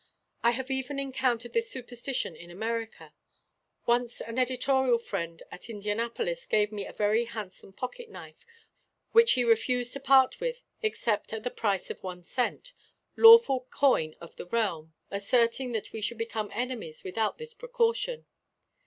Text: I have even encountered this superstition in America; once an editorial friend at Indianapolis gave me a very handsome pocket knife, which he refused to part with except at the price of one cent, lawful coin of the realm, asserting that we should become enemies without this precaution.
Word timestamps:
I 0.41 0.49
have 0.49 0.71
even 0.71 0.97
encountered 0.97 1.53
this 1.53 1.69
superstition 1.69 2.35
in 2.35 2.49
America; 2.49 3.13
once 3.85 4.19
an 4.19 4.39
editorial 4.39 4.97
friend 4.97 5.43
at 5.51 5.69
Indianapolis 5.69 6.47
gave 6.47 6.71
me 6.71 6.87
a 6.87 6.91
very 6.91 7.25
handsome 7.25 7.71
pocket 7.71 8.09
knife, 8.09 8.43
which 9.11 9.33
he 9.33 9.43
refused 9.43 9.93
to 9.93 9.99
part 9.99 10.39
with 10.39 10.63
except 10.81 11.33
at 11.33 11.43
the 11.43 11.51
price 11.51 11.91
of 11.91 12.01
one 12.01 12.23
cent, 12.23 12.73
lawful 13.15 13.67
coin 13.69 14.15
of 14.19 14.37
the 14.37 14.47
realm, 14.47 14.95
asserting 15.11 15.71
that 15.73 15.91
we 15.93 16.01
should 16.01 16.17
become 16.17 16.49
enemies 16.51 17.03
without 17.03 17.37
this 17.37 17.53
precaution. 17.53 18.25